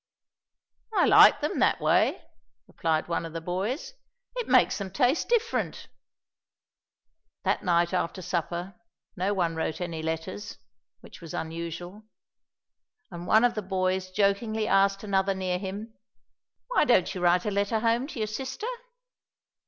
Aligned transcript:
"I 0.95 1.05
like 1.05 1.41
them 1.41 1.59
that 1.59 1.79
way," 1.79 2.25
replied 2.65 3.07
one 3.07 3.23
of 3.23 3.33
the 3.33 3.39
boys. 3.39 3.93
"It 4.35 4.47
makes 4.47 4.79
them 4.79 4.89
taste 4.89 5.29
different." 5.29 5.89
That 7.43 7.63
night 7.63 7.93
after 7.93 8.23
supper 8.23 8.73
no 9.15 9.35
one 9.35 9.55
wrote 9.55 9.79
any 9.79 10.01
letters, 10.01 10.57
which 11.01 11.21
was 11.21 11.35
unusual, 11.35 12.01
and 13.11 13.27
one 13.27 13.43
of 13.43 13.53
the 13.53 13.61
boys 13.61 14.09
jokingly 14.09 14.67
asked 14.67 15.03
another 15.03 15.35
near 15.35 15.59
him, 15.59 15.93
"Why 16.69 16.83
don't 16.83 17.13
you 17.13 17.21
write 17.21 17.45
a 17.45 17.51
letter 17.51 17.81
home 17.81 18.07
to 18.07 18.17
your 18.21 18.27
sister?" 18.27 18.65